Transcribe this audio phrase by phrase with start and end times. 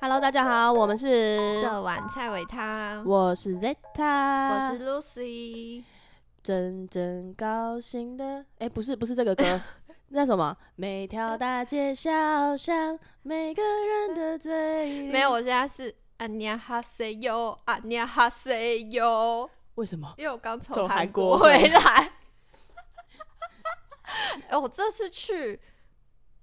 [0.00, 5.82] Hello，大家好，我们是这碗菜尾汤，我是 Zeta，我是 Lucy。
[6.40, 9.60] 真正高兴的，哎、不是不是这个歌，
[10.10, 10.56] 那什么？
[10.76, 20.14] 每条大街小巷，每个人的嘴里没有，我现在是阿尼亚哈塞哟，阿尼亚哈塞哟，为什么？
[20.16, 22.12] 因为我刚从从韩国回来。
[24.48, 25.60] 哎、我这次去，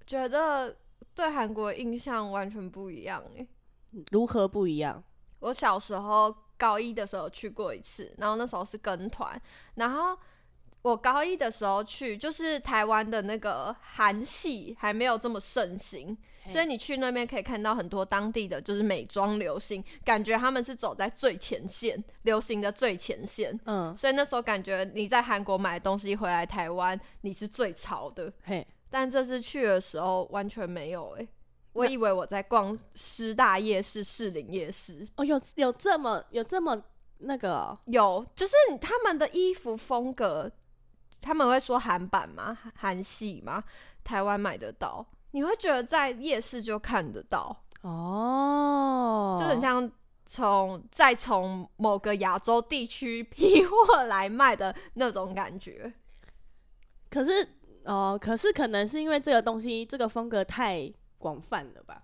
[0.06, 0.76] 觉得
[1.16, 3.48] 对韩国印象完全不一样诶、
[4.12, 5.02] 如何不一样？
[5.40, 9.42] 我小时候高一的时候去过一次，然后那时候是跟团，
[9.76, 10.18] 然后
[10.82, 23.58] 我高一的时候去，就是台湾的那个韩系还没有这么盛行，所以你去那边可以看到很多当地的就是美妆流行，感觉他们是走在最前线，流行的最前线。
[23.66, 28.32] 嗯，所以那时候感觉你在韩国买的东西回来台湾，你是最潮的。
[28.44, 28.66] 嘿，
[28.98, 31.28] 但这次去的时候完全没有诶、
[31.74, 36.82] 我以为我在逛师大夜市、士林夜市，哦，有有这么有这么
[37.18, 40.50] 那个哦、有，就是他们的衣服风格，
[41.20, 42.58] 他们会说韩版吗？
[42.62, 43.62] 韩韩系吗？
[44.02, 49.92] 台湾买得到，你会觉得在夜市就看得到，哦，就很像
[50.26, 55.92] 从再从某个亚洲地区 批货来卖的那种感觉。
[57.10, 57.46] 可是
[57.86, 62.04] 哦，可是可能是因为这个东西这个风格太广泛了吧？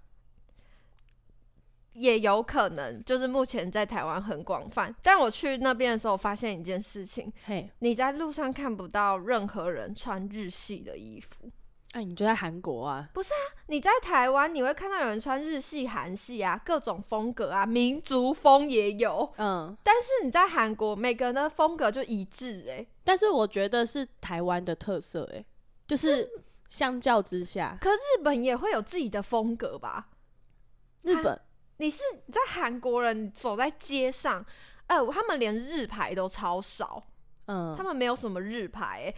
[1.94, 11.52] 也有可能就是目前在台湾很广泛，但我去那边的时候，发现一件事情：嘿，你在路上看不到任何人穿日系的衣服。
[11.92, 13.10] 哎、你就在韩国啊？
[13.14, 19.30] 不是啊你在台湾，你会看到有人穿日系、韩系啊，各种风格啊，民族风也有。
[19.36, 25.46] 嗯，但是你在韩国，每个人的风格就一致、欸，但是我觉得是台湾的特色、欸，
[25.92, 26.26] 就是
[26.70, 30.08] 相较之下，可日本也会有自己的风格吧？
[31.02, 31.38] 日本
[31.80, 34.46] 你是在韩国人，走在街上，
[34.88, 37.04] 哎、他们连日牌都超少，
[37.48, 39.16] 嗯他，们没有什么日牌、欸。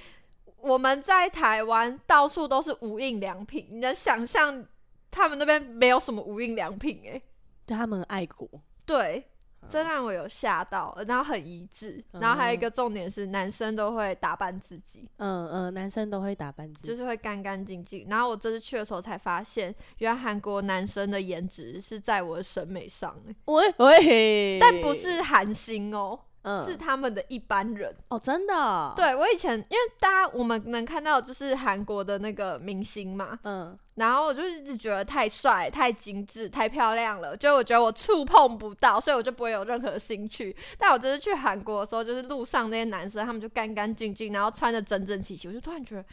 [0.57, 4.65] 我们在台湾到处都是无印良品，你能想象
[5.11, 7.21] 他们那边没有什么无印良品、欸？
[7.67, 8.49] 他们爱国，
[8.83, 9.29] 对，
[9.67, 12.03] 这让我有吓到，然后很一致。
[12.11, 18.05] 然后还有一个重点是，男生都会打扮自己，嗯嗯，男生都会打扮自己，就是会干干净净。
[18.07, 27.93] 然后我这次去的时候才发现，原来韩国男生的颜值是在我的审美上、欸，喂喂，但不是韩星哦、嗯是他们的一般人。
[28.09, 40.55] 哦，真的哦，，对我以前，因为大家我们能看到就是韩国的那个明星嘛，嗯，然后我就一直觉得太帅、太精致、太漂亮了，就我觉得我触碰不到，所以我就不会有任何兴趣。
[40.77, 46.05] 但我这次去韩国的时候，就是路上那些男生，他们就干干净净，然后穿的整整齐齐，我就突然觉得，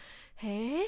[0.42, 0.80] 诶，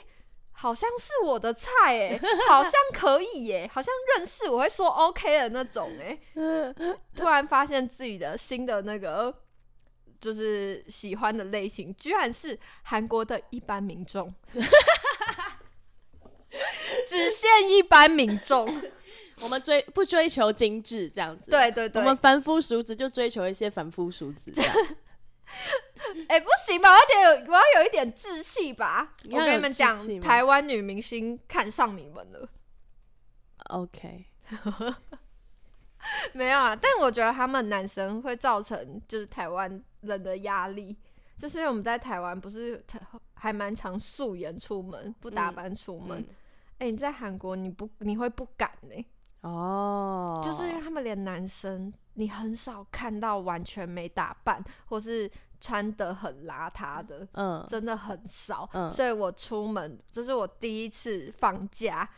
[0.62, 6.18] 好像是我的菜诶， 好像可以耶，好像认识我会说 OK 的那种诶。
[7.16, 9.34] 突然发现自己的新的那个。
[10.20, 14.32] 就是喜欢的类型，居然是韩国的一般民众，
[17.08, 18.72] 只限一般民众。
[19.40, 24.72] 我们追不追求精致这样子，，对对对，我们凡夫俗子就追求一些凡夫俗子这样，
[26.28, 26.90] 哎、不行吧？
[26.90, 29.14] 我要点有，我要有一点志气吧。
[29.30, 32.48] 我跟你们讲台湾女明星看上你们了
[33.70, 34.26] ，OK，
[36.34, 36.74] 没有啊？
[36.74, 40.96] 但我觉得他们男生会造成就是台湾人的压力，
[41.36, 42.84] 就是因为我们在台湾不是
[43.34, 46.18] 还蛮常素颜出门，不打嗯扮出门。
[46.20, 46.26] 嗯
[46.78, 49.06] 哎、你在韩国你不你会不敢呢、
[49.42, 55.30] 哦，就是因为他们连男生，你很少看到完全没打扮，或是
[55.60, 58.68] 穿得很邋遢的，嗯，真的很少。
[58.72, 62.08] 嗯所以我出门，这是我第一次放假，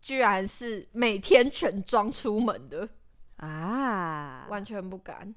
[0.00, 2.88] 居然是每天全妆出门的，
[3.36, 5.34] 啊，完全不敢。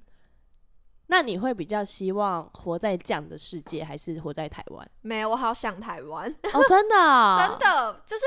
[1.08, 4.92] 那你会比较希望活在这样的世界，还是活在台湾？
[5.02, 8.24] 没有，我好想台湾，哦，真的哦， 真的就是。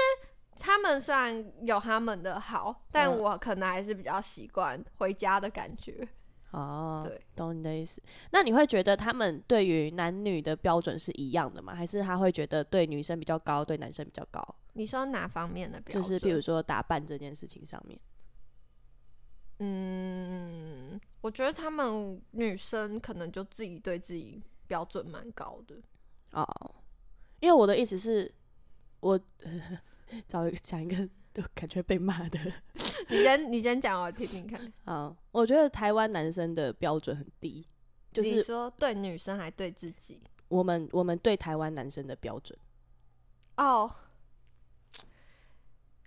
[0.58, 6.06] 他们虽然有他们的好，但嗯我可能还是比较习惯回家的感觉。
[6.52, 8.00] 哦，对，懂你的意思。
[8.30, 11.74] 那你会觉得他们对于男女的标准是一样的吗？
[11.74, 14.40] 还是他会觉得对女生比较高，对男生比较高？
[14.74, 16.02] 你说哪方面的标准？
[16.02, 17.98] 就是比如说打扮这件事情上面。
[19.58, 25.76] 嗯，我觉得他们女生可能就自己对自己标准蛮高的。
[26.32, 26.46] 哦，
[27.40, 28.32] 因为我的意思是，
[29.00, 29.18] 我
[30.26, 32.38] 找一讲一个都感觉被骂的
[33.08, 34.72] 你先，你先讲，我听听看。
[34.84, 37.66] 啊，我觉得台湾男生的标准很低，
[38.12, 40.20] 就是说对女生还对自己？
[40.48, 42.56] 我们我们对台湾男生的标准。
[43.56, 43.90] 哦，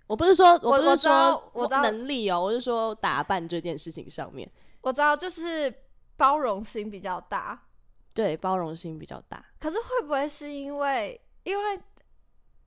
[0.06, 4.50] 我不是说我不是说我知道能力哦，我是说打扮这件事情上面，
[4.80, 5.72] 我知道，就是
[6.16, 7.66] 包容心比较大。
[8.14, 9.44] 对包容心比较大。
[9.60, 11.80] 可是会不会是因为因为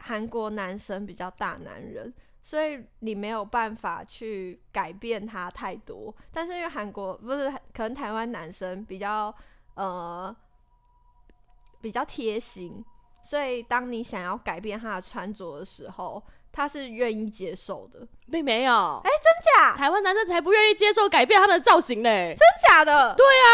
[0.04, 6.14] 韩国男生比较大男人，所以你没有办法去改变他太多？
[6.34, 9.34] 但是因为韩国不是可能台湾男生比较
[9.76, 10.36] 呃
[11.82, 12.84] 比较贴心，
[13.24, 16.22] 所以当你想要改变他的穿着的时候，
[16.52, 18.08] 他是愿意接受的。
[18.32, 19.76] 并没有，哎、真假？
[19.76, 22.34] 台湾男生才不愿意接受改变他们的造型嘞。
[22.36, 23.14] 真假的？
[23.16, 23.48] 对啊，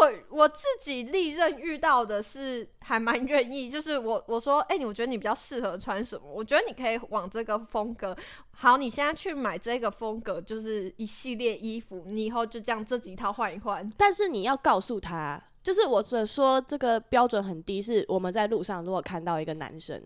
[0.00, 6.30] 我我自己历任遇到的是还蛮愿意，就是我我说，哎、你我觉得你比较适合穿什么？
[6.30, 8.16] 我觉得你可以往这个风格。
[8.52, 13.90] 好，你现在去买这个风格，就是一系列衣服，你以后就这样这几套换一换。
[13.96, 20.02] 但是你要告诉他，就是我所说这个标准很低，是我们在路上如果看到一个男生，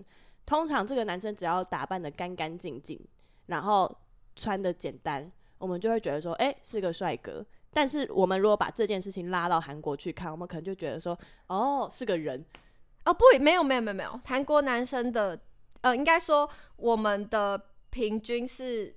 [0.47, 3.01] 通常这个男生只要打扮的干干净净，
[3.47, 3.93] 然后
[4.37, 7.45] 穿的简单，我们就会觉得说，哎、是个帅哥。
[7.75, 11.19] 但是我们如果把这件事情拉到韩国去看，我们可能就觉得说，
[11.49, 12.45] 哦，是个人。
[13.05, 15.39] 哦，不，没有没有没有没有，韩国男生的，
[15.83, 17.61] 呃，应该说我们的
[17.91, 18.97] 平均是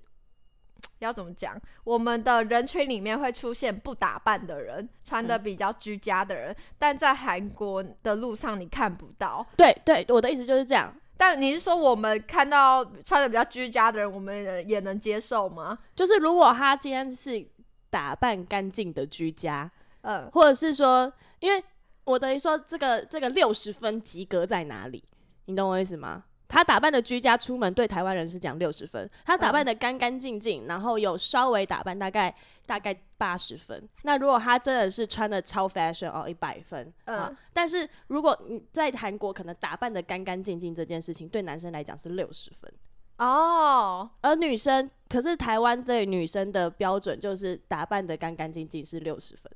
[0.99, 1.59] 要怎么讲？
[1.83, 9.45] 我们的人群里面会出现不打扮的人，穿的嗯比较居家的人，但在韩国的路上你看不到。
[9.57, 15.77] 对对，我的意思就是这样，但你是说我们看到穿的比较居家的人，我们也也能接受吗？
[15.93, 17.45] 就是如果他今天是
[17.89, 19.69] 打扮干净的居家，
[20.01, 21.63] 嗯，或者是说，因为
[22.03, 25.03] 我等于说这个这个六十分及格在哪里？
[25.45, 26.23] 你懂我意思吗？
[26.49, 32.33] 他打扮的居家出门，对台湾人是讲六十分；他打扮的干干净净，然后有稍微打扮，大概
[32.65, 33.85] 大概八十分。
[34.03, 36.93] 那如果他真的是穿的超 fashion 哦，一百分。
[37.03, 42.71] 嗯嗯，但是如果你在韩国可能打扮的干干净净这件事情，对男生来讲是六十分。
[43.17, 49.51] 哦，而女生，可是台湾这里女生的标准就是打扮的干干净净是六十分，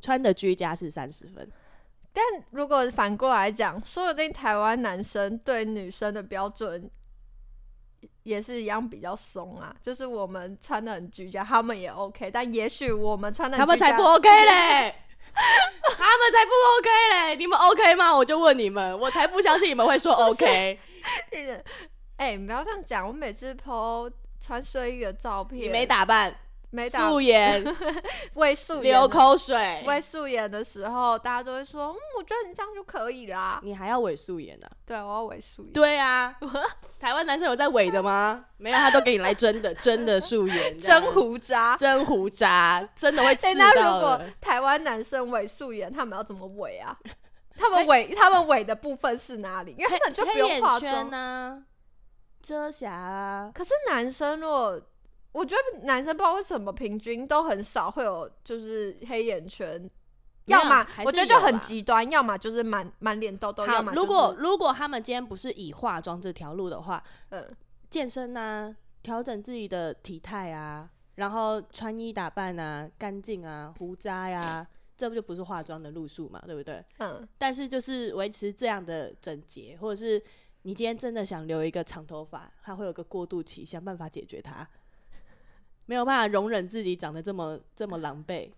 [0.00, 1.48] 穿的居家是三十分。
[2.12, 6.90] 但如果反过来讲，说不定台湾男生对女生的标准
[8.24, 14.94] 也是一样比较松啊，就是我们穿的很居家，他们也 OK，但也许我们穿的他们才不 OK 嘞，
[15.32, 18.14] 他们才不 OK 嘞，你们 OK 吗？
[18.14, 20.78] 我就问你们，我才不相信你们会说 OK。
[22.22, 24.08] 哎、你不要这样讲，我每次 PO
[24.40, 26.32] 穿睡衣的照片，你没打扮，
[26.70, 27.64] 没打素颜，
[28.34, 33.58] 未素颜流的口水，未素颜的时候，大家都会说，嗯，我觉得你这样就可以啦。
[33.64, 35.72] 你还要伪素颜呢、对，我要伪素颜。
[35.72, 36.32] 对啊，
[37.00, 38.44] 台湾男生有在伪的吗？
[38.56, 41.76] 没有，他都给你来真的， 真的素颜，这样真胡渣。
[41.76, 44.26] 真胡渣，真的会刺哎、那如果的。
[44.40, 46.96] 台湾男生伪素颜，他们要怎么伪啊？
[47.58, 49.74] 他们伪，他们伪的部分是哪里？
[49.76, 51.10] 因为他们就不黑用化妆。
[51.10, 51.62] 呢、
[52.42, 54.82] 遮瑕啊，可是男生如果，
[55.32, 59.88] 我觉得男生不知道为什么平均都很少会有就是黑眼圈，
[60.46, 67.48] 要么我觉得就很极端，要么就是满满脸痘痘，要好，么、如果如果他们今天不是以化妆这条路的话，嗯。
[67.90, 74.66] 健身啊，调整自己的体态啊，然后穿衣打扮啊，干净啊，胡渣呀、
[74.96, 76.82] 这不就不是化妆的路数嘛，对不对？
[77.00, 77.28] 嗯。
[77.36, 80.22] 但是就是维持这样的整洁，或者是
[80.62, 84.66] 你今天真的想留一个长头发，它会有个过渡期，想办法解决它，
[85.86, 88.50] 没有办法容忍自己长得这么这么狼狈。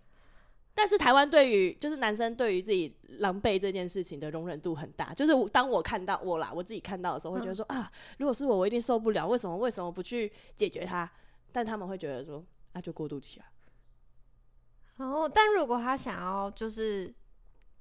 [0.77, 11.09] 但是台湾对于就是男生对于自己狼狈这件事情的容忍度很大，就是当我看到我啦，我自己看到的时候会觉得说、啊，如果是我，我一定受不了，为什么为什么不去解决它？
[11.53, 13.47] 但他们会觉得说，那、就过渡期啊。
[14.97, 17.13] 然后，但如果他想要就是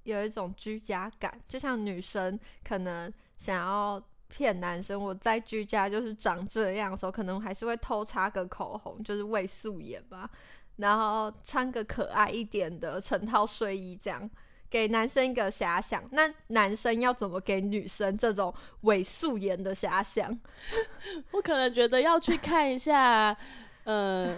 [0.04, 10.28] 有一种居家感，就像女生可能想要骗男生，我在居家就是长这样的时候，可能还是会偷擦个口红，就是伪素颜吧，
[10.76, 14.28] 然后穿个可爱一点的成套睡衣，这样
[14.68, 16.02] 给男生一个遐想。
[16.10, 20.36] 那男生要怎么给女生这种伪素颜的遐想？
[21.30, 23.36] 我可能觉得要去看一下，
[23.84, 24.36] 呃，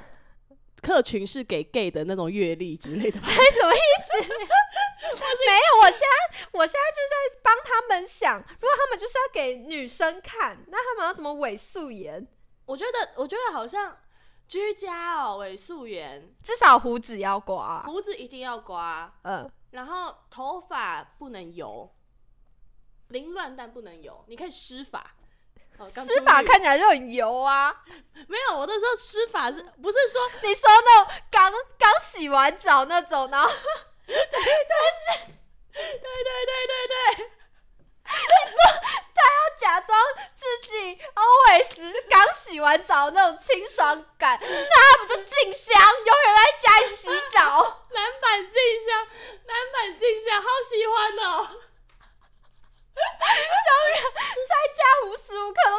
[0.82, 3.28] 客群是给 gay 的那种阅历之类的吧。
[3.28, 4.30] 哎， 什么意思？
[5.44, 12.26] 没有，我现在我现在就在帮他们想，如果他们就是要给女生看，那他们要怎么伪素颜？
[12.64, 13.96] 我觉得，我觉得好像
[14.48, 21.94] 居家哦，伪素颜，至少胡子要刮、胡子一定要刮，嗯，然后头发不能油，
[23.08, 25.12] 凌乱但不能油，你可以施法。
[25.90, 27.84] 施法看起来就很油啊！
[28.28, 33.46] 没有，我那时候施法是不是说你说那种刚刚洗完澡那种，然后
[34.06, 34.24] 对对
[36.46, 37.26] 对对对
[38.46, 38.56] 说
[39.14, 39.98] 他要，假装
[40.34, 47.84] 自己 always 是刚洗完澡那种清爽感，那不就静香，永远在家里洗澡。
[47.90, 48.54] 男版静
[48.86, 49.06] 香，
[49.46, 51.48] 男版静香，好喜欢哦。
[52.94, 54.14] 在家无时无
[54.46, 54.85] 刻都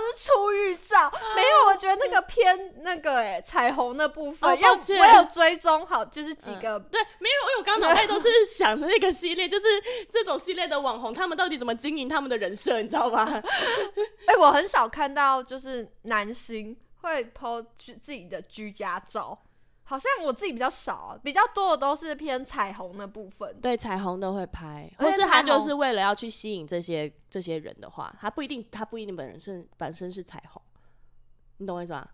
[0.07, 4.99] 是出日照，没有，我觉得那个偏那个哎、彩虹的部分，因为哦抱歉。
[4.99, 9.65] 我有追踪好，就是几个、对，没有，因为我刚刚脑袋都是想的那个系列，就是
[10.09, 13.25] 这种系列的网红，他们到底怎么经营他们的人设，你知道吗？
[14.27, 19.37] 哎、我很少看到就是男星会 po 自己的居家照，
[19.89, 23.57] 好像我自己比较少啊，比较多的都是偏彩虹的部分。
[23.61, 30.61] 对，彩虹都会拍，或是他就是为了要去吸引这些这些人的话，他不一定，他不一定本人是本身是彩虹，
[31.59, 32.05] 你懂我意思吗？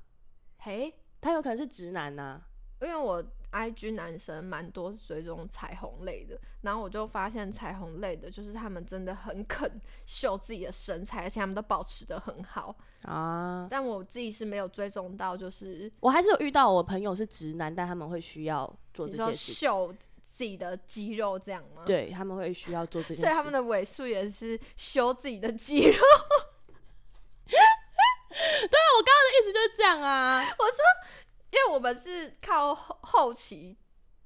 [0.60, 2.40] 嘿，他有可能是直男呐、
[2.80, 12.76] 因为我 IG 男生蛮多是追踪彩虹类的，然后我就发现彩虹类的，就是他们真的很肯秀自己的身材，而且他们都保持的很好。
[13.04, 13.68] 啊。
[13.70, 23.22] 但我自己是没有追踪到，就是我还是有遇到我朋友是直男，但他们会需要做这些，秀自己的肌肉这样吗？，对他们会需要做这件事。
[23.22, 25.94] 所以他们的尾数也是修自己的肌肉。
[28.34, 30.42] 对啊，我刚刚的意思就是这样啊。
[30.42, 30.56] 因为
[31.74, 33.76] 我们是靠后后期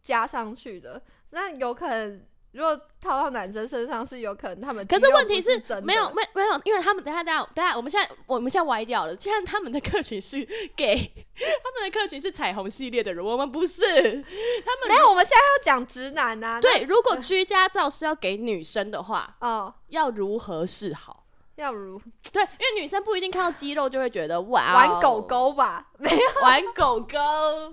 [0.01, 9.15] 加上去的，那有可能如果套到男生身上是有可能他们可是问题是没有没没有，因为他们等下等下等下，我们现在我们现在歪掉了。
[9.15, 10.43] 既然他们的客群是
[10.75, 10.95] gay，
[11.63, 13.81] 他们的客群是彩虹系列的人，我们不是。
[13.81, 16.59] 他们没有，我们现在要讲直男啊。
[16.59, 21.26] 对，如果居家照是要给女生的话，那，哦，要如何是好？
[21.57, 21.99] 要如
[22.31, 26.41] 对，因为女生不一定看到肌肉就会觉得哇、哦，玩狗，狗吧，没有。
[26.41, 27.17] 玩狗狗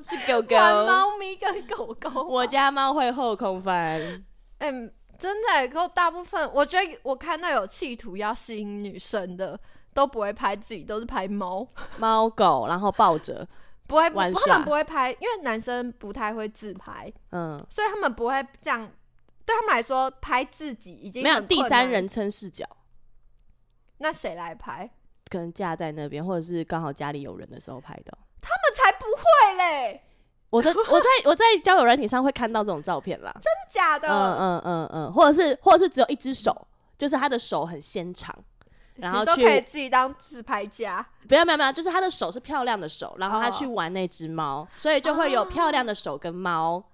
[0.03, 2.23] 是狗狗，玩猫咪跟狗狗。
[2.23, 4.01] 我家猫会后空翻。
[4.59, 9.59] 嗯、真的耶，可大部分我觉得我看到有企图要吸引女生的，
[9.93, 11.67] 都不会拍自己，都是拍猫，
[11.99, 13.47] 猫狗，然后抱着，
[13.87, 18.91] 不会，他们不会拍，因为男生不太会自拍，嗯，所以他们不会这样。
[19.47, 22.67] 对他们来说，拍自己已经没有第三人称视角，
[24.05, 24.89] 那谁来拍？
[25.31, 28.17] 可能架在那边，或者是刚好家里有人的时候拍的。
[28.43, 30.03] 他们才不会嘞，
[30.51, 34.07] 我的我在我在交友软体上会看到这种照片啦， 真的假的？
[34.07, 36.67] 嗯嗯嗯嗯，或者是或者是只有一只手，
[36.99, 38.37] 就是他的手很纤长，
[38.97, 46.85] 然后去自己当自拍架，不要不要不要，就是他的手是漂亮的手，然后他哦去玩那只猫，所以就会有漂亮的手跟猫。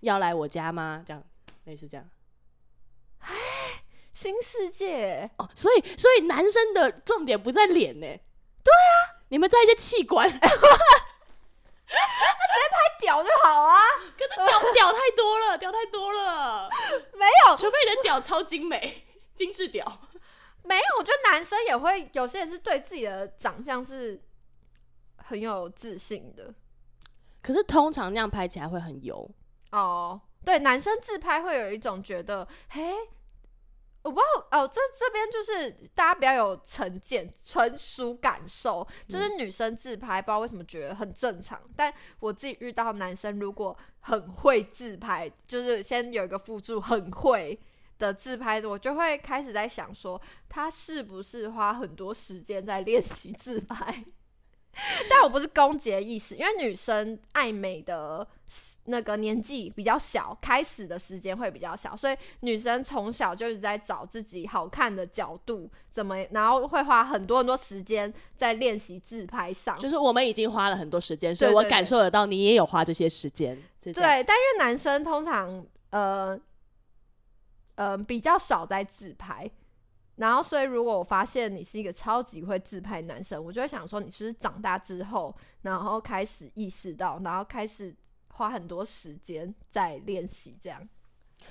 [0.00, 1.02] 要来我家吗？
[1.06, 1.22] 这样
[1.64, 2.06] 类似这样
[4.20, 5.30] 新世界。
[5.38, 10.56] 哦，所以所以男生的重点不在脸呢，对啊，你们在一些器官，那 直
[11.88, 13.80] 接拍屌就好啊，
[14.18, 16.68] 可是屌屌太多了，屌太多了，
[17.14, 17.56] 没有。
[17.56, 20.02] 除非你的屌超精美， 精致屌。
[20.64, 24.22] 没有，我觉得男生也会，有些人是对自己的长相是
[25.16, 26.52] 很有自信的。
[27.40, 29.28] 可是通常那样拍起来会很油，
[29.72, 30.20] 哦。
[30.44, 32.94] 对，男生自拍会有一种觉得，嘿，
[34.02, 47.60] 我不知道哦，这这边就是大家比较有成见，纯属感受，就是女生自拍，不知道为什么觉得很正常，但我自己遇到男生如果很会自拍，就是先有一个辅助很会。
[48.00, 54.02] 的自拍的，我就会开始在想说，他是不是花很多时间在练习自拍？
[55.10, 58.26] 但我不是攻击的意思，因为女生爱美的
[58.84, 69.78] 那个年纪比较小，开始的时间会比较小，所以女生从小就一直在找自己好看的角度，怎么，然后会花很多很多时间在练习自拍上。
[69.78, 73.56] 就是我们已经花了很多时间，所以我感受得到你也有花这些时间。
[73.82, 76.38] 对，但因为男生通常呃
[77.74, 79.50] 呃比较少在自拍，
[80.20, 87.94] 然后所以如果我发现你是一个超级会自拍男生，我就会想说你是不是长大之后，然后开始意识到，然后开始
[88.34, 90.86] 花很多时间在练习这样。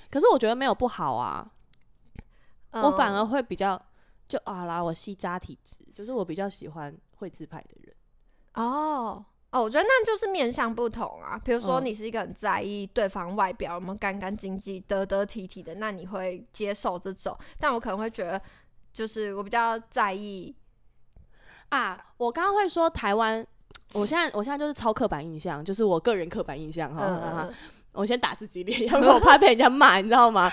[0.08, 1.50] 可是我觉得没有不好啊，
[2.70, 3.80] 我反而嗯会比较
[4.28, 7.94] 就啊啦，我吸渣体质，就是我比较喜欢会自拍的人。
[8.54, 9.24] 哦。
[9.52, 11.36] 哦，我觉得那就是面向不同啊。
[11.44, 17.36] 比如说，嗯你是一个很在意对方外表有没有干干净净、得得体体的，那你会接受这种。
[17.58, 18.40] 但我可能会觉得，
[18.92, 20.54] 就是我比较在意
[21.70, 23.46] 啊，我刚刚会说台湾，
[23.92, 27.48] 我现在我现在就是超刻板印象，就是我个人刻板印象哈。
[27.92, 30.48] 我先打自己脸，因为我怕被人家骂，你知道吗？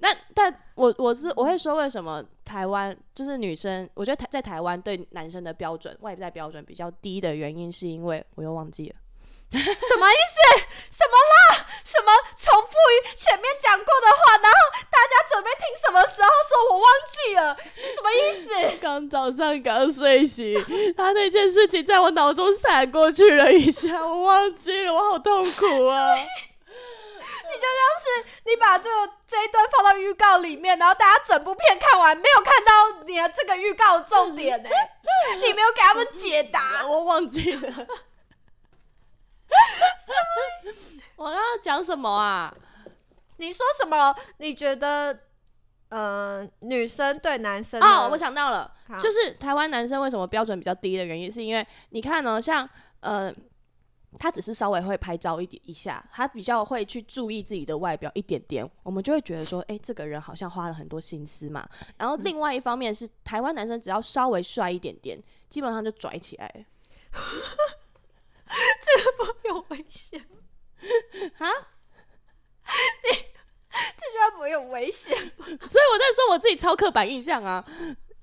[0.00, 8.96] 那但我我是我会说，为什么台湾就是女生，我觉得台在台湾对男生的标准外在标准比较低的原因，是因为我又忘记了。
[9.54, 10.66] 什么意思？
[10.90, 11.66] 什么啦？
[11.84, 14.36] 什么重复于前面讲过的话？
[14.42, 14.58] 然后
[14.90, 16.74] 大家准备听什么时候说？
[16.74, 17.56] 我忘记了，
[17.94, 18.78] 什么意思？
[19.04, 20.58] 刚早上刚睡醒，
[20.96, 26.14] 他那件事情在我脑中闪过去了一下，我忘记了，我好痛苦啊！
[26.16, 28.88] 你就像是你把这
[29.26, 34.68] 这一段放到预告里面，然后大家整部片看完，没有看到你的这个预告的重点呢、
[35.44, 36.86] 你没有给他们解答。
[36.86, 37.86] 我忘记了。
[41.16, 42.54] 我刚刚讲什么啊？
[43.36, 44.16] 你说什么？
[44.38, 45.16] 你觉得
[45.88, 52.68] 呃，女生对男生哦，我想到了，就是台湾男生为什么标准比较低的原因，是因为你看呢，像
[53.00, 53.32] 呃，
[54.18, 61.68] 他只是稍微会拍照一点一下，他比较会去注意自己的外表一点点，我们就会觉得说，哎、这个人好像花了很多心思嘛。
[61.96, 66.64] 然后另外一方面是，台湾男生只要稍微帅一点点，基本上就拽起来了。
[69.44, 70.20] 有危险
[71.38, 71.46] 啊？
[73.02, 73.08] 你
[73.96, 75.16] 这句话不会有危险？
[75.16, 75.84] 所以
[76.30, 77.64] 我自己超刻板印象啊，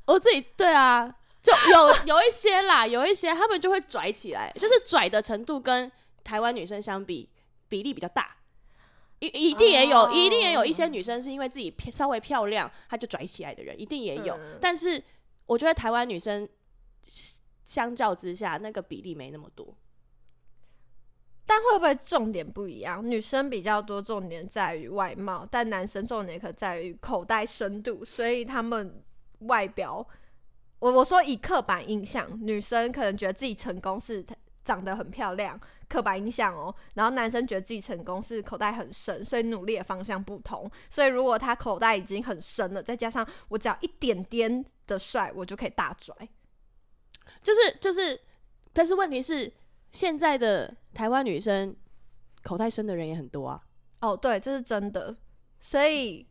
[0.06, 5.92] 我自己对啊，就有 有一些啦，有一些他们就会拽起来，就是拽的程度跟
[6.24, 7.30] 台湾女生相比
[7.68, 8.36] 比例比较大。
[9.20, 14.34] 一一定也有哦一定也有一些女生是因为自己漂稍微漂亮，她就拽起来的人，一定也有。
[14.36, 15.02] 嗯但是
[15.46, 16.50] 我觉得台湾女生
[17.64, 19.76] 相较之下，那个比例没那么多。
[21.52, 23.06] 但会不会重点不一样？
[23.06, 29.04] 女生比较多重点在于外貌，但男生重点可在于口袋深度，所以他们
[29.40, 30.08] 外表，
[30.80, 34.26] 我我说以刻板印象，女生可能觉得自己成功是
[34.64, 36.74] 长得很漂亮，刻板印象哦。
[36.94, 40.72] 然后男生觉得自己成功是口袋很深，所以努力的方向不同。
[40.90, 46.16] 所以如果他口袋已经很深了，再加上我只要一点点的帅，我就可以大拽。
[47.44, 48.18] 就是就是，
[48.72, 49.52] 但是问题是，
[49.92, 51.76] 现在的台湾女生
[52.44, 53.62] 口袋深的人也很多啊。
[54.02, 55.16] 哦，对，这是真的。
[55.60, 56.28] 所以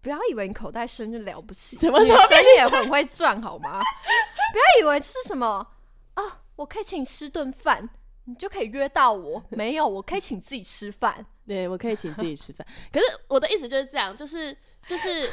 [0.00, 3.80] 不要以为你口袋深就了不起，怎么女说生也很会赚，好吗？
[4.52, 5.66] 不要以为就是什么
[6.14, 7.88] 啊，我可以请你吃顿饭，
[8.24, 9.42] 你就可以约到我。
[9.50, 11.26] 没有，我可以请自己吃饭。
[11.46, 12.66] 对，我可以请自己吃饭。
[12.92, 15.28] 可是我的意思就是这样，就是就是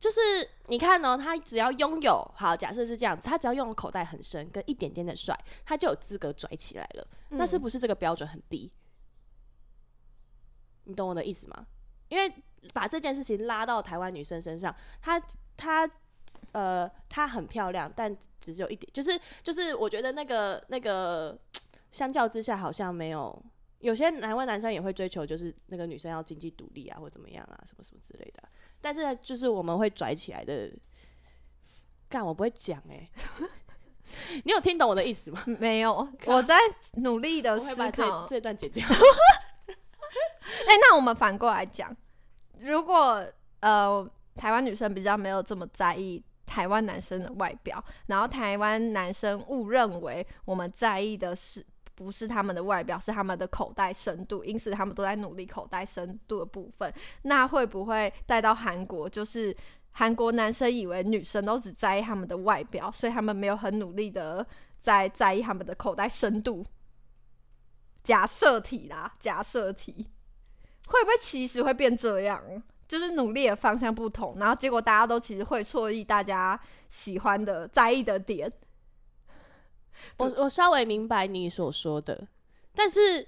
[0.00, 0.20] 就是，
[0.68, 7.06] 你看哦，他只要拥有好，假设是这样子，他只要拥有口袋很深跟一点点的帅，他就有资格拽起来了。
[7.30, 8.70] 那是嗯不是这个标准很低？
[10.84, 11.66] 你懂我的意思吗？
[12.08, 12.32] 因为
[12.72, 15.20] 把这件事情拉到台湾女生身上，她
[15.56, 15.90] 她
[16.52, 21.36] 呃她很漂亮，但只有一点，就是就是我觉得那个那个
[21.90, 23.44] 相较之下好像没有。
[23.78, 28.48] 有些台湾男生也会追求，就是那个女生要经济独立啊，或怎么样啊，什么什么之类的啊。
[28.80, 30.72] 但是呢就是我们会拽起来的，
[32.08, 33.08] 干我不会讲哎、
[34.44, 35.42] 你有听懂我的意思吗？
[35.60, 36.56] 没有，我在
[37.02, 38.26] 努力的思我会把这。
[38.26, 38.86] 这段剪掉。
[39.68, 41.94] 哎、那我们反过来讲，
[42.60, 43.24] 如果
[43.60, 51.64] 呃台湾女生比较没有这么在意台湾男生的外表，然后台湾男生误认为我们在意的是
[51.98, 59.08] 不是他们的外表，是他们的口袋深度，因此他们都在努力口袋深度的部分，那会不会带到韩国？
[59.08, 59.54] 就是
[59.90, 64.46] 韩国男生以为女生都只在意他们的外表，所以他们没有很努力的
[64.78, 66.64] 在在意他们的口袋深度。
[68.04, 70.06] 假设题啦，假设题。
[70.86, 72.40] 会不会其实会变这样？
[72.86, 76.58] 就是努力的方向不同，然后结果大家都其实会错意大家
[76.88, 78.50] 喜欢的、在意的点。
[80.18, 82.26] 我我稍微明白你所说的，
[82.74, 83.26] 但是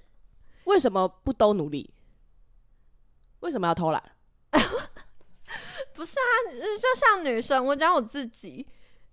[0.65, 1.89] 为什么不都努力？
[3.39, 4.03] 为什么要偷懒？
[5.93, 8.65] 不是啊，呃就像女生，我讲我自己，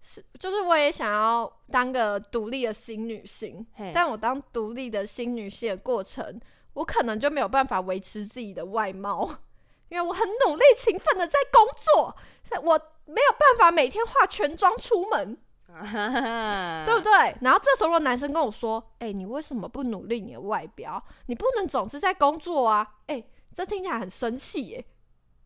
[0.03, 6.41] 是就是我也想要当个独立的新女性，嘿但我当独立的新女性的过程，
[6.75, 9.27] 我可能就没有办法维持自己的外貌，
[9.89, 12.15] 因为我很努力、勤奋的在工作，
[12.63, 15.37] 我没有办法每天化全妆出门。
[16.85, 17.37] 对不对？
[17.43, 21.03] 然后这时候，男生跟我说：“哎、你为什么不努力你的外表？
[21.27, 24.85] 你不能总是在工作啊！”哎、这听起来很生气耶。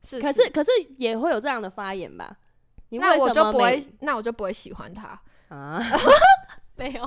[0.04, 2.36] 是不可是可是也会有这样的发言吧？
[2.88, 5.20] 你那我为什么就不会，那我就不会喜欢他。
[5.48, 5.80] 啊？
[6.74, 7.06] 没有，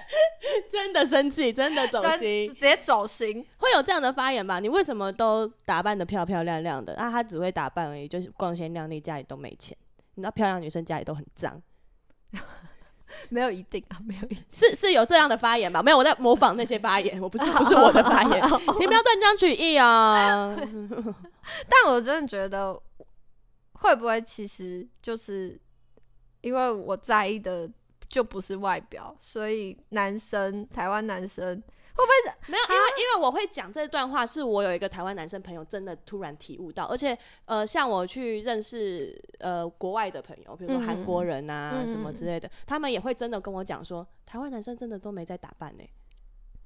[0.70, 3.44] 真的生气，真的走心直，接走心。
[3.58, 4.60] 会有这样的发言吧？
[4.60, 6.94] 你为什么都打扮的漂漂亮亮的？
[6.96, 9.76] 啊，他只会打扮而已，就是光鲜亮丽，家里都没钱。
[10.14, 11.60] 你知道漂亮女生家里都很脏，
[13.28, 14.44] 没有一定啊，没有一定。
[14.50, 15.82] 是是有这样的发言吧？
[15.82, 18.42] 没有，我在模仿那些发言， 我不是不是我的发言，
[18.76, 20.56] 请不要断章取义啊！
[21.68, 22.80] 但我真的觉得，
[23.72, 25.60] 会不会其实就是
[26.40, 27.68] 因为我在意的
[28.08, 31.62] 就不是外表，所以男生台湾男生
[32.00, 45.84] 不会没有，因为因为我会讲这段话，是我有一个台湾男生朋友真的突然体悟到，而且呃，像我去认识呃国外的朋友，比如说韩国人啊、嗯什么之类的，他们也会真的跟我讲说，台湾男生真的都没在打扮呢、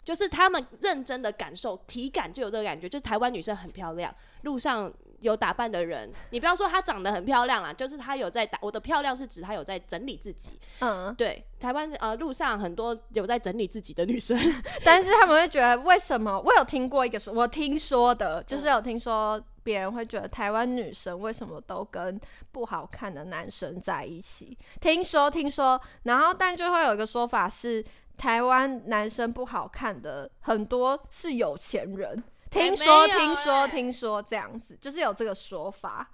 [0.04, 4.92] 就是他们认真的感受，体感就有这个感觉，就是台湾女生很漂亮，路上
[5.24, 10.52] 有打扮的人， 你不要说她长得很漂亮啦，就是她有在打，我的漂亮是指她有在整理自己。
[10.80, 11.14] 嗯？
[11.14, 14.38] 对，台湾呃路上很多有在整理自己的女生，
[14.84, 16.40] 但是他们会觉得为什么？
[16.40, 22.20] 我有听过一个说，我听说的，就是有听说别人会觉得台湾女生为什么都跟
[22.52, 24.56] 不好看的男生在一起？
[24.80, 27.84] 听说听说，然后但就会有一个说法是，
[28.16, 32.22] 台湾男生不好看的很多是有钱人。
[32.54, 36.10] 听说听说欸听说这样子，就是有这个说法。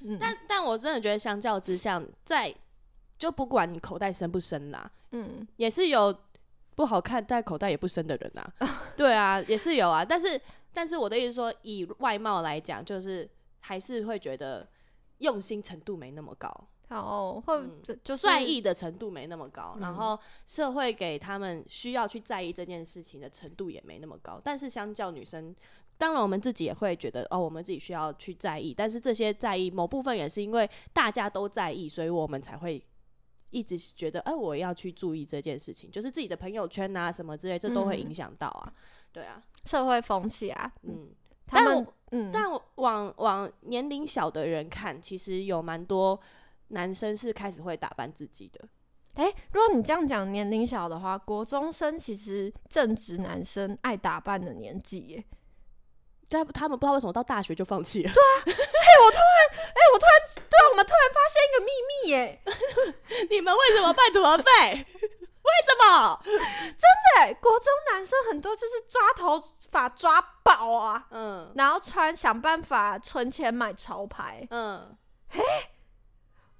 [0.00, 2.54] 嗯，但但我真的觉得相较之下，在
[3.18, 6.16] 就不管你口袋深不深啦，嗯也是有
[6.74, 8.52] 不好看但口袋也不深的人啊。
[8.96, 10.04] 对啊，也是有啊。
[10.04, 10.40] 但是
[10.72, 13.28] 但是我的意思说，以外貌来讲，就是
[13.60, 14.68] 还是会觉得
[15.18, 16.48] 用心程度没那么高。
[16.96, 24.40] 哦，会嗯就就是在意的程度没那么高，嗯然后社会给他们需要去在意这件事情的程度也没那么高。
[24.42, 25.54] 但是相较女生，
[25.98, 28.72] 当然我们自己也会觉得哦，我们自己需要去在意。
[28.72, 32.82] 但是这些在意某部分也是因为大家都在意，所以我们才会
[33.50, 38.72] 一直觉得，哎、我要去注意这件事情，就是自己的朋友圈啊什么之类，这都会嗯影响到啊。
[39.12, 41.08] 对啊，社会风气啊，嗯，嗯。
[41.46, 46.18] 他们但嗯，但往往年龄小的人看，其实有蛮多
[46.68, 48.68] 男生是开始会打扮自己的。
[49.14, 55.24] 哎、如果你这样讲年龄小的话，国中生其实正值男生爱打扮的年纪耶。
[56.28, 58.12] 但他们不知道为什么到大学就放弃了。
[58.12, 58.52] 对啊哎、
[59.02, 62.42] 我突然，哎、我突然，对啊，我们突然发现一个秘密耶！
[63.30, 64.86] 你们为什么半途而废？
[65.00, 66.20] 为什么？
[66.24, 74.46] 真的，国中男生很多就是抓头发抓爆啊，嗯然后穿想办法存钱买潮牌。
[74.50, 74.94] 嗯，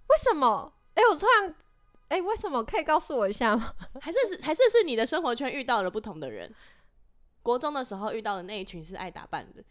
[0.08, 0.72] 为什么？
[0.94, 1.54] 哎、我突然，
[2.08, 2.64] 哎、为什么？
[2.64, 3.74] 可以告诉我一下吗？
[4.00, 6.52] 还是是还是是你的生活圈遇到了不同的人。
[7.42, 9.62] 国中的时候遇到的那一群是爱打扮的，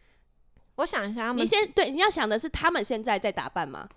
[0.76, 3.88] 我想一下，他们你先对你要想的是他们现在在打扮吗？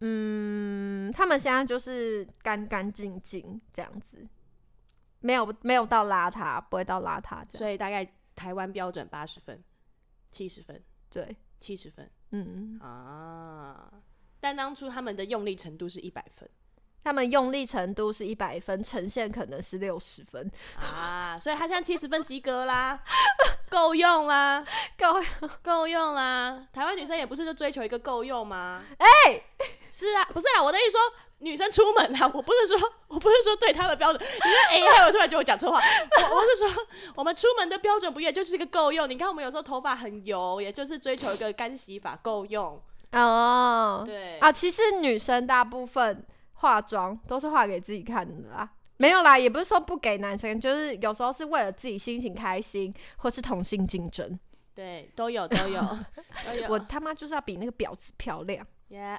[0.00, 4.26] 嗯，他们现在就是干干净净这样子，
[5.20, 7.48] 没有没有到邋遢，不会到邋遢这样。
[7.54, 9.60] 所以大概台湾标准八十分、
[10.30, 13.90] 七十分、对，七十分嗯，啊。
[14.46, 16.48] 但当初他们的用力程度是一百分
[17.02, 23.00] 他们用力程度是一百分，呈现可能是六十分，啊，所以他现在七十分及格啦，
[23.68, 24.64] 够用啦，
[24.98, 25.20] 够
[25.62, 26.66] 够用啦！
[26.72, 28.84] 台湾女生也不是就追求一个够用吗？
[28.98, 29.42] 哎、
[29.90, 31.00] 是啊，不是啊，我的意思说，
[31.38, 39.08] 女生出门啊，我不是说，我不是说对她的标准，你说哎，害我突然觉得我讲错话，我我是说，我们出门的标准不也就是一个够用？
[39.08, 48.68] 你看我们有时候头发很油，也就是追求一个干洗法够用，哦对啊，其实女生大部分化妆都是化给自己看的啦。
[48.98, 54.38] 没有啦，也不是说不给男生，就是有时候是为了自己心情开心，或是同性竞争。
[54.74, 55.80] 对，都有都有
[56.46, 59.18] 都有，我他妈就是要比那个婊子漂亮，耶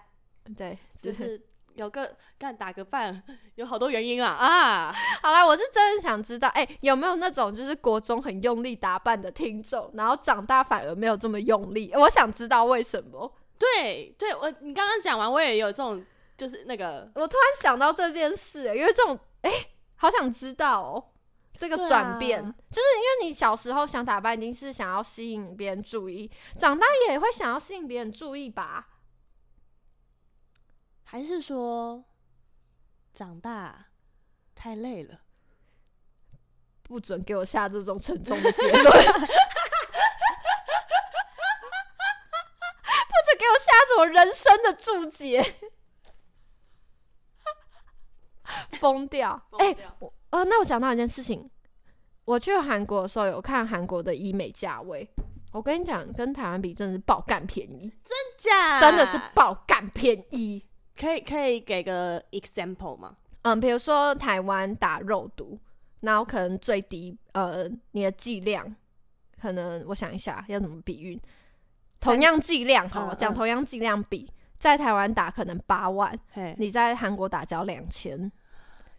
[0.58, 1.40] 对，就 是
[1.76, 3.22] 有个干打个饭，
[3.56, 4.96] 有好多原因啊啊！
[5.22, 11.92] 好啦，我是真的想知道，哎、有没有那种就是国中很用力打扮的听众，然后长大反而没有这么用力？
[11.94, 13.32] 我想知道为什么。
[13.58, 19.52] 对对，我你刚刚讲完，我也有这种，就是那个我突然想到这件事、因为这种，哎、
[19.96, 21.04] 好想知道哦，
[21.58, 28.90] 这个对转变，啊就是因为你小时候想打扮，一定是想要吸引别人注意，长大也会想要吸引别人注意吧？
[31.04, 32.04] 还是说
[33.14, 33.88] 长大
[34.54, 35.22] 太累了？
[36.84, 38.84] 不准给我下这种沉重的结论，
[43.98, 45.44] 我人生的注解，
[48.80, 49.42] 疯掉！
[49.58, 51.50] 哎、我呃，那我讲到一件事情，
[52.26, 55.10] 我去韩国的时候有看韩国的医美价位，
[55.52, 60.64] 我跟你讲，跟台湾比真的是爆干便宜，真假真的是爆干便宜。
[60.96, 63.16] 可以可以给个 example 吗？
[63.44, 65.60] 嗯，比如说台湾打肉毒，
[66.00, 68.76] 然后可能最低呃你的剂量，
[69.40, 71.22] 可能我想一下要怎么比喻，
[72.00, 76.18] 同样剂量哈，嗯嗯讲同样剂量比，在台湾打可能八万，
[76.58, 78.32] 你在韩国打只要两千。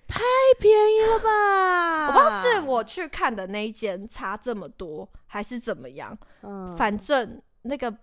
[0.06, 0.20] 太
[0.58, 2.06] 便宜了吧？
[2.06, 7.94] 我不知道是我去看的那一间差这么多，还是怎么样，嗯反正那个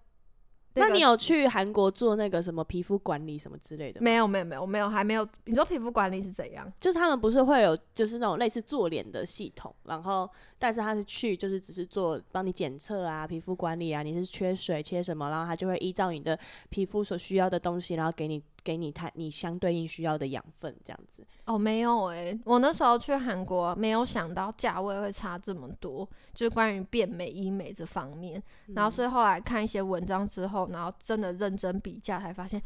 [0.76, 4.02] 那你有去韩国做那个什么皮肤管理什么之类的？
[4.02, 5.28] 没有没有没有没有还没有。
[5.46, 6.72] 你说皮肤管理是怎样？
[6.80, 16.38] 就是他们不是会有就是那种类似做脸的系统，然后但是他是去就是只是做帮你检测啊、皮肤管理啊，你是缺水缺什么，然后他就会依照你的
[16.70, 21.24] 皮肤所需要的东西，然后给你给你它你相对应需要的养分这样子。
[21.46, 28.42] 哦，没有诶、我那时候去韩国，没有想到价位会差这么多，就是关于变美医美这方面。
[28.74, 32.60] 然后所以后来看一些文章之后，然后真的认真比价，才发现，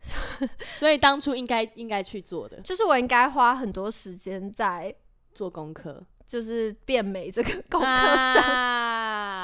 [0.78, 4.94] 所以当初应该应该去做的，就是我应该花很多时间在
[5.34, 8.42] 做功课就是变美这个功课上。
[8.42, 9.37] 啊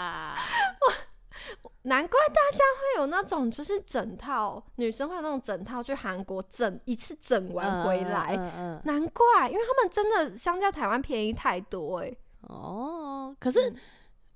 [1.83, 8.37] 难怪大家会有那种就是整套女生会有那种整套去韩国整一次整完回来。
[8.37, 13.77] 嗯嗯嗯难怪，因为他们真的相较台湾便宜太多哎、哦，可是嗯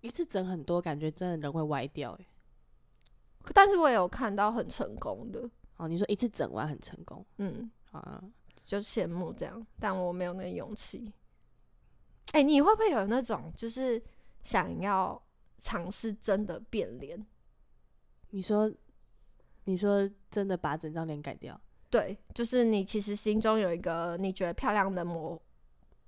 [0.00, 2.26] 一次整很多，感觉真的人会歪掉哎。
[3.54, 8.22] 但是我也有看到很成功的，哦，你说一次整完很成功嗯，啊？
[8.66, 11.10] 就羡慕这样，但我没有那个勇气。
[12.32, 14.02] 哎、你会不会有那种就是
[14.42, 15.20] 想要
[15.58, 17.26] 尝试真的变脸？
[18.30, 18.72] 你说，
[19.64, 21.60] 你说真的把整张脸改掉？
[21.90, 25.40] 对，就是你其实心中有一个你觉得漂亮的模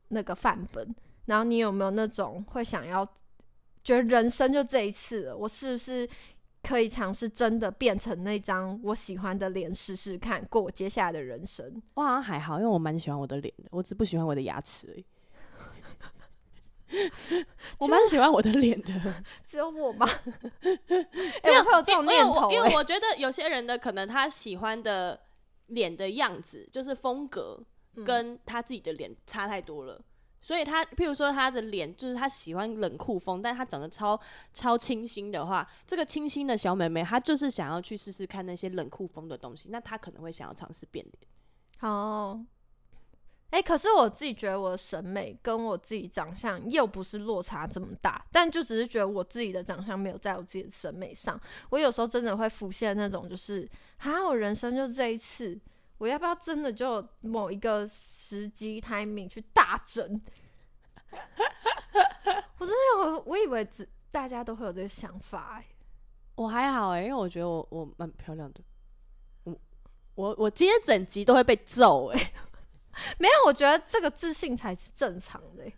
[0.08, 3.06] 那个范本，然后你有没有那种会想要
[3.82, 6.08] 觉得人生就这一次了，我是不是
[6.62, 11.82] 可以尝试真的变成那张我喜欢的脸试试看，过我接下来的人生？
[11.94, 15.06] 我好像还好，因为我蛮喜欢我的脸的，我只不喜欢我的牙齿而已。
[17.78, 18.92] 我蛮喜欢我的脸的，
[19.46, 20.08] 只有我吗？
[21.42, 25.20] 哎、没有我会有这种因为念头、因为我觉得有些人的可能他喜欢的
[25.66, 27.62] 脸的样子，就是风格
[27.96, 30.00] 嗯跟他自己的脸差太多了。
[30.42, 34.18] 所以他，譬如说他的脸，就是他喜欢冷酷风，但他长得超
[34.54, 41.18] 超清新的话，这个清新的小妹妹，她就是想要去试试看那些冷酷风的东西，那她可能会想要尝试变脸。
[41.82, 42.42] 哦，
[43.50, 51.38] 哎、可是我自己觉得我的审美跟我自己长相又不是落差这么大，但就只是觉得我自己的长相没有在我自己的审美上。
[51.70, 55.60] 我有时候真的会浮现那种，就是啊，我人生就这一次，
[55.98, 60.20] 我要不要真的就某一个时机 timing 去大整？
[62.58, 65.64] 我真的有，我以为只大家都会有这个想法、欸，
[66.36, 68.60] 我还好哎、因为我觉得我我蛮漂亮的。
[69.44, 69.56] 我
[70.14, 72.32] 我我今天整集都会被揍哎、
[73.18, 75.74] 没有，我觉得这个自信才是正常的欸、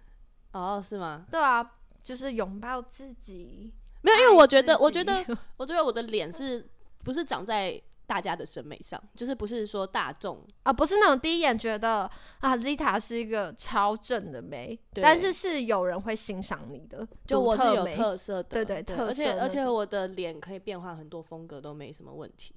[0.53, 1.27] 哦，是吗？
[1.31, 3.73] 对啊，就是拥抱自己。
[4.03, 5.25] 没有，因为我觉得，我觉得，
[5.57, 6.69] 我觉得我的脸是
[7.05, 22.55] 不是长在大家的审美上，就是不是说大众啊，不是那种第一眼觉得啊，Zita 是一个超正的美，对但是是有人会欣赏你的，就我是有特色的，对对特而且而且我的脸可以变换很多风格都没什么问题。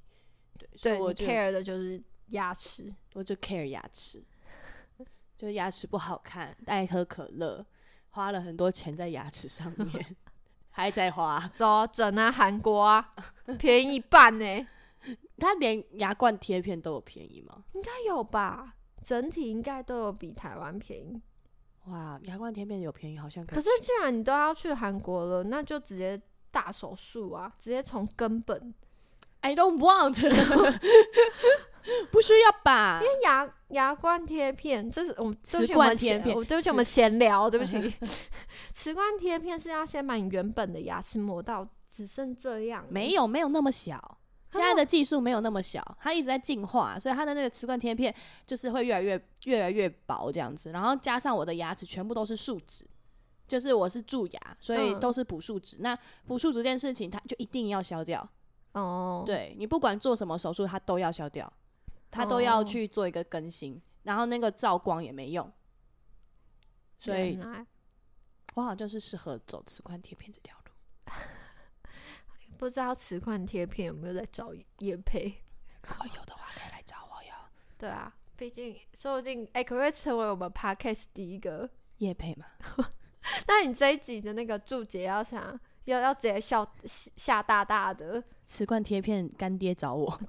[0.57, 2.91] 对，所以对，我 care 的就是牙齿。
[3.13, 4.21] 我就 care 牙齿，
[5.37, 7.65] 就牙齿不好看，爱喝可乐，
[8.11, 10.15] 花了很多钱在牙齿上面，
[10.71, 11.49] 还在花。
[11.53, 13.13] 走啊整啊，韩国啊，
[13.59, 14.67] 便宜一半呢、
[15.37, 17.63] 他连牙冠贴片都有便宜吗？
[17.73, 18.75] 应该有吧？
[19.03, 21.21] 整体应该都有比台湾便宜。
[21.85, 26.19] 哇，牙冠贴片有便宜，好像可可是既然你都要去韩国了，那就直接
[26.49, 28.73] 大手术啊，直接从根本。
[29.41, 30.15] I don't want，
[32.11, 32.99] 不需要吧？
[33.01, 37.93] 因为牙牙冠贴片，这是我们瓷冠贴片我对不起我们闲聊，对不起。
[38.71, 44.17] 瓷冠贴片是要先把你原本的牙齿磨到只剩这样，没有没有那么小，
[44.51, 48.13] 现在的技术没有那么小，它一直在进化，所以它的那个瓷冠贴片
[48.45, 52.85] 就是会越来越越来越薄这样子，然后加上我的牙齿全部都是树脂。
[53.47, 55.77] 就是我是蛀牙，所以嗯都是补树脂。
[55.79, 55.95] 那
[56.25, 58.27] 补树脂这件事情，它就一定要消掉。
[58.71, 61.53] 哦，对你不管做什么手术，它都要消掉，
[62.15, 63.81] 它都要哦去做一个更新。
[64.03, 65.51] 然后那个照光也没用，
[66.99, 67.39] 所以
[68.53, 71.11] 我好像就是适合走瓷冠贴片这条路。
[72.55, 75.41] 不知道瓷冠贴片有没有在找叶配？
[75.81, 77.33] 如果有的话，可以来找我哟。
[77.79, 81.67] 对啊，毕竟说不定哎、可不可以成为我们 podcast 第一个？
[81.97, 82.45] 叶配嘛，
[83.47, 86.65] 那你这一集的那个注解要想要要直接笑
[87.15, 90.19] 吓大大的，瓷罐贴片干爹找我。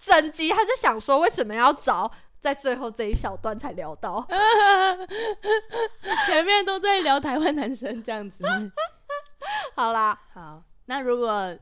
[0.00, 2.10] 整集他就想说为什么要找，
[2.40, 4.26] 在最后这一小段才聊到。
[6.26, 8.42] 前面都在聊台湾男生这样子。
[9.76, 11.54] 好啦，好，那如果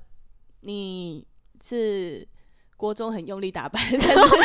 [0.60, 1.26] 你
[1.60, 2.26] 是
[2.76, 4.38] 国中很用力打扮，但是 回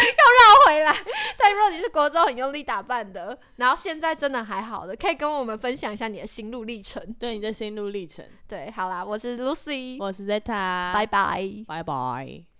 [0.65, 0.95] 回来。
[1.37, 7.13] 但，如果你是国中很用力打扮的，然后现在真的还好的，可以跟我们分享一下你的心路历程。
[7.19, 8.25] 对你的心路历程。
[8.47, 11.47] 对，好啦，我是 Lucy，我是 Zeta，拜拜。
[11.67, 12.52] 拜拜。